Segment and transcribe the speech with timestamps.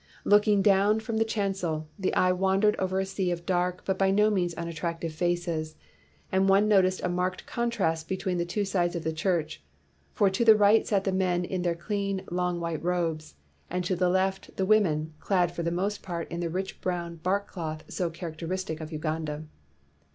[0.25, 4.09] Looking down from the chancel, the eye wandered over a sea of dark but by
[4.09, 5.75] no means unattractive faces,
[6.31, 9.61] and one noticed a marked contrast between the two sides of the church,
[10.11, 13.35] for to the right sat the men in their clean, long white robes,
[13.69, 16.49] and to the left the women, clad for the most part in 276 DID IT
[16.49, 16.49] PAY?
[16.49, 19.43] the rich brown bark cloth so characteristic of Uganda.